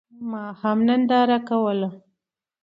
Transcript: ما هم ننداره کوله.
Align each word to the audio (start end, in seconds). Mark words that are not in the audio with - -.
ما 0.29 0.45
هم 0.61 0.77
ننداره 0.87 1.37
کوله. 1.49 1.89